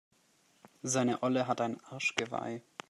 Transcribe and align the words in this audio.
Seine 0.81 1.21
Olle 1.21 1.45
hat 1.45 1.61
ein 1.61 1.79
Arschgeweih. 1.83 2.63